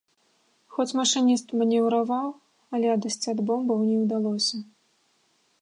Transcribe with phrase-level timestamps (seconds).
[0.77, 2.27] Хоць машыніст манеўраваў,
[2.77, 4.57] але адысці ад бомбаў не ўдалося.